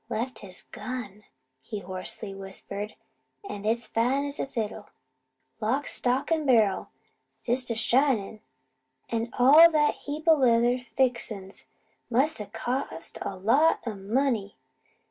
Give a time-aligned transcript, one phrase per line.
[0.09, 1.25] "Left his gun,"
[1.59, 2.95] he hoarsely whispered,
[3.47, 4.89] "an' it's fine as a fiddle.
[5.59, 6.89] Lock, stock, an' barrel
[7.43, 8.41] just a shinin'.
[9.09, 11.67] An' all that heap o' leather fixin's.
[12.09, 14.55] Must a cost a lot o' money.